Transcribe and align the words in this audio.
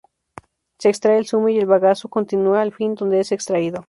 Se 0.79 0.89
extrae 0.89 1.19
el 1.19 1.27
zumo 1.27 1.49
y 1.49 1.59
el 1.59 1.67
bagazo 1.67 2.09
continúa 2.09 2.63
al 2.63 2.73
fin 2.73 2.95
donde 2.95 3.19
es 3.19 3.31
extraído. 3.31 3.79